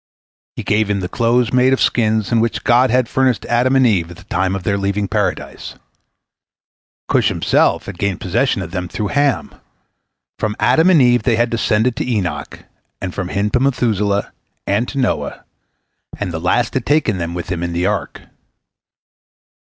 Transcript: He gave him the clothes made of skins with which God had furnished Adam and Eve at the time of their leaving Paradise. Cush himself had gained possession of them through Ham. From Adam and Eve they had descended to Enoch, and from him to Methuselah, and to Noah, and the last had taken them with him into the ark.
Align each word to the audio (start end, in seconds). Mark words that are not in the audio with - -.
He 0.55 0.63
gave 0.63 0.89
him 0.89 1.01
the 1.01 1.07
clothes 1.07 1.53
made 1.53 1.73
of 1.73 1.79
skins 1.79 2.31
with 2.31 2.39
which 2.39 2.63
God 2.63 2.89
had 2.89 3.07
furnished 3.07 3.45
Adam 3.45 3.75
and 3.75 3.85
Eve 3.85 4.09
at 4.09 4.17
the 4.17 4.23
time 4.23 4.55
of 4.55 4.63
their 4.63 4.75
leaving 4.75 5.07
Paradise. 5.07 5.75
Cush 7.07 7.27
himself 7.29 7.85
had 7.85 7.99
gained 7.99 8.19
possession 8.19 8.63
of 8.63 8.71
them 8.71 8.87
through 8.87 9.09
Ham. 9.09 9.53
From 10.39 10.55
Adam 10.59 10.89
and 10.89 11.03
Eve 11.03 11.21
they 11.21 11.35
had 11.35 11.51
descended 11.51 11.95
to 11.97 12.07
Enoch, 12.09 12.65
and 12.99 13.13
from 13.13 13.27
him 13.27 13.51
to 13.51 13.59
Methuselah, 13.59 14.33
and 14.65 14.87
to 14.89 14.97
Noah, 14.97 15.45
and 16.19 16.31
the 16.31 16.39
last 16.41 16.73
had 16.73 16.87
taken 16.87 17.19
them 17.19 17.35
with 17.35 17.51
him 17.51 17.61
into 17.61 17.73
the 17.73 17.85
ark. 17.85 18.21